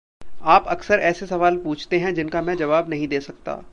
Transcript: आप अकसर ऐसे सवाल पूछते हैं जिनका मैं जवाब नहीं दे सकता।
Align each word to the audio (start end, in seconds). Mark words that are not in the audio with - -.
आप 0.43 0.67
अकसर 0.67 0.99
ऐसे 0.99 1.25
सवाल 1.25 1.57
पूछते 1.57 1.99
हैं 1.99 2.13
जिनका 2.13 2.41
मैं 2.41 2.55
जवाब 2.57 2.89
नहीं 2.89 3.07
दे 3.07 3.19
सकता। 3.19 3.61